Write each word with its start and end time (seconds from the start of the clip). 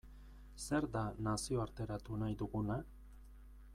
Zer 0.61 0.87
da 0.95 1.03
nazioarteratu 1.27 2.21
nahi 2.23 2.39
duguna? 2.41 2.79